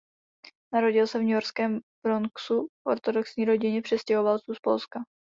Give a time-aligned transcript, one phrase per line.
[0.73, 5.03] Narodil se v newyorském Bronxu v ortodoxní rodině přistěhovalců z Polska.